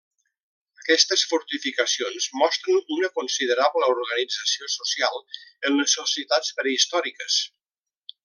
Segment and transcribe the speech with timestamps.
[0.83, 5.21] Aquestes fortificacions mostren una considerable organització social
[5.71, 7.39] en les societats prehistòriques.